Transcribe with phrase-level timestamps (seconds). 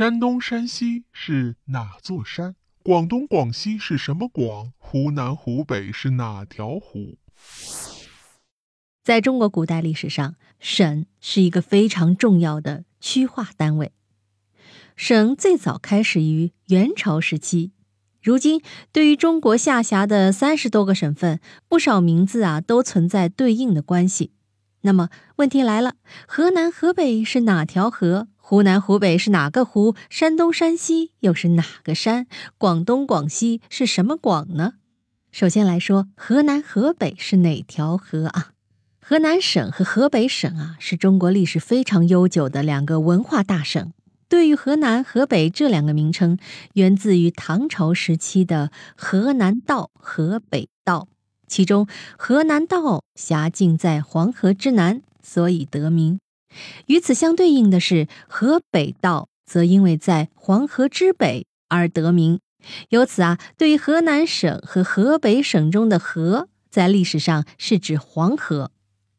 [0.00, 2.56] 山东、山西是哪座山？
[2.82, 4.72] 广东、广西是什么广？
[4.78, 7.18] 湖南、湖北是哪条湖？
[9.04, 13.92] 在中国古代历史上，省是一个非常重要的区划单位。
[14.96, 17.72] 省最早开始于元朝时期。
[18.22, 18.62] 如今，
[18.92, 24.32] 对于中国下辖的三十多个省份，不少名字啊都存在对应的关系。
[24.80, 25.96] 那么问题来了：
[26.26, 28.28] 河南、河北是哪条河？
[28.50, 29.94] 湖南、湖北是哪个湖？
[30.08, 32.26] 山东、山西又是哪个山？
[32.58, 34.72] 广东、广西是什么广呢？
[35.30, 38.50] 首先来说，河南、河北是哪条河啊？
[39.00, 43.92] 河南省和河北省啊，是中国历史非常悠久的两个文化大省。
[44.28, 46.36] 对于河南、河北这两个名称，
[46.72, 51.06] 源自于唐朝时期的河南道、河北道，
[51.46, 51.86] 其中
[52.18, 56.18] 河南道辖境在黄河之南，所以得名。
[56.86, 62.40] 与此相对应的是，河北道则因为在黄河之北而得名。
[62.90, 68.70] 由此啊，对于河南省和河北省中的“河”，在历史上是指黄河，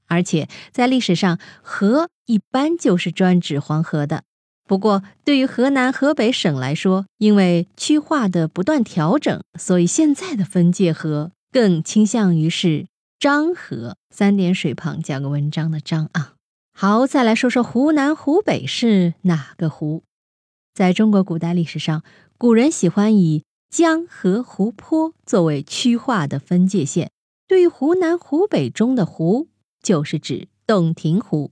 [0.08, 4.24] 而且在历史上“河”一般就是专指黄河的。
[4.68, 12.86] 不过，对于河南、河北省来说，因为区划的不断调整，所以现在的分界河更倾向于是
[13.20, 16.36] 漳河（三点水旁加个文章的漳）啊。
[16.74, 20.04] 好，再来说说湖南、湖北是哪个湖？
[20.74, 22.04] 在中国古代历史上，
[22.38, 27.12] 古人喜欢以江河湖泊作为区划的分界线。
[27.48, 29.50] 对于湖南、湖北中的湖，
[29.84, 31.52] 就是指洞庭湖，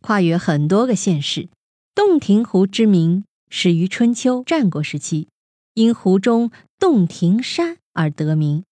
[0.00, 1.48] 跨越很多个县市。
[1.94, 5.28] 洞庭湖之名始于春秋战国时期，
[5.74, 8.64] 因湖中洞庭山而得名。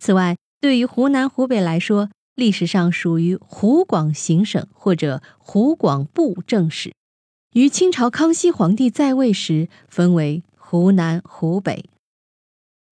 [0.00, 6.94] 此外，对于湖南、湖北来说，历史上属于湖广行省或者湖广布政使，
[7.54, 11.88] 于清朝康熙皇帝在位时分为湖南、湖北。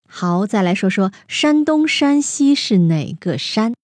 [0.09, 3.75] 好，再来说说山东、山西是哪个山？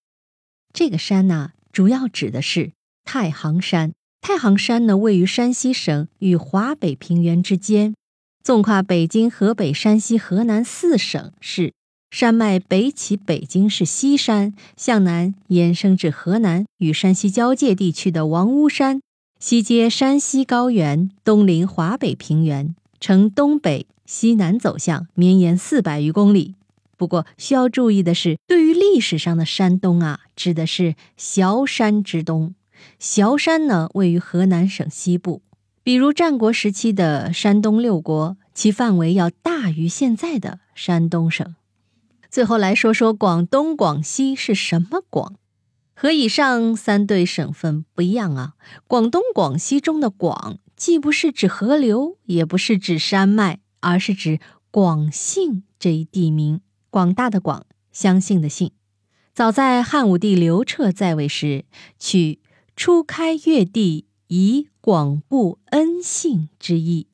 [0.73, 2.73] 这个山呢，主要指的是
[3.05, 3.93] 太行山。
[4.23, 7.95] 太行山呢，位于山西省与华北平原之间，
[8.43, 11.75] 纵跨北京、河北、山西、河南四省市。
[12.11, 19.01] 山脉北起北京市西山，向南延伸至河南与山西交界地区的王屋山，
[19.39, 26.57] 西接山西高原，东临华北平原，呈东北西南走向，绵延四百余公里。
[26.97, 32.55] 不过需要注意的是，对于历史上的山东啊，指的是崤山之东。
[33.01, 35.43] 崤山呢，位于河南省西部。
[35.83, 41.55] 比如战国时期的山东六国，其范围要大于现在的山东省。
[42.31, 45.35] 最后来说说广东、广西是什么广？
[45.95, 48.55] 和以上三对省份不一样啊。
[48.87, 54.39] 广东、广西中的“广”，既不是指河流，也不是指山脉，而是指
[54.71, 56.61] 广信这一地名。
[56.89, 58.71] 广大的“广”，相信的“信”。
[59.35, 61.65] 早在汉武帝刘彻在位时，
[61.99, 62.41] 取。
[62.77, 67.09] 初开粤地，以广布恩信之意，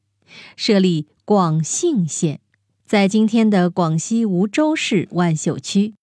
[0.55, 2.41] 设立广信县，
[2.87, 5.95] 在今天的广西梧州市万秀区。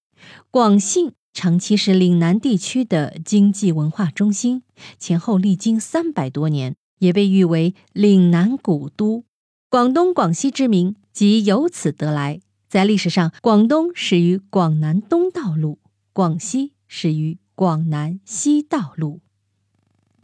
[0.52, 4.64] 广信长期是岭南地区的经济文化中心，
[5.00, 9.24] 前后历经三百多年，也被誉为岭南古都。
[9.70, 12.42] 广东、广西之名即由此得来。
[12.68, 15.80] 在历史上，广东始于广南东道路，
[16.12, 19.22] 广西始于广南西道路。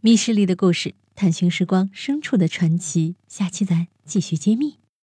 [0.02, 3.16] 密室里的故事，探寻时光深处的传奇。
[3.26, 4.79] 下期咱继续揭秘。